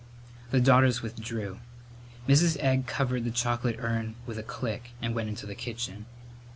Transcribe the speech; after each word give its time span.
The 0.49 0.59
daughters 0.59 1.03
withdrew. 1.03 1.59
Mrs. 2.27 2.57
Egg 2.59 2.87
covered 2.87 3.23
the 3.23 3.29
chocolate 3.29 3.75
urn 3.77 4.15
with 4.25 4.39
a 4.39 4.41
click 4.41 4.93
and 4.99 5.13
went 5.13 5.29
into 5.29 5.45
the 5.45 5.53
kitchen. 5.53 6.07